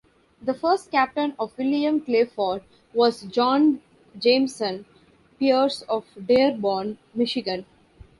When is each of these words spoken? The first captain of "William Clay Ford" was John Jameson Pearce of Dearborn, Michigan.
The 0.41 0.55
first 0.55 0.89
captain 0.89 1.35
of 1.37 1.55
"William 1.59 2.01
Clay 2.01 2.25
Ford" 2.25 2.63
was 2.91 3.21
John 3.21 3.81
Jameson 4.17 4.87
Pearce 5.39 5.83
of 5.83 6.05
Dearborn, 6.25 6.97
Michigan. 7.13 7.67